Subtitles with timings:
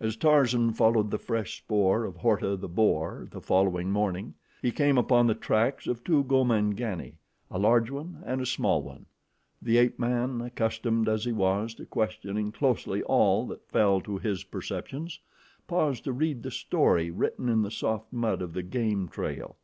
[0.00, 4.98] As Tarzan followed the fresh spoor of Horta, the boar, the following morning, he came
[4.98, 7.18] upon the tracks of two Gomangani,
[7.52, 9.06] a large one and a small one.
[9.62, 14.42] The ape man, accustomed as he was to questioning closely all that fell to his
[14.42, 15.20] perceptions,
[15.68, 19.54] paused to read the story written in the soft mud of the game trail.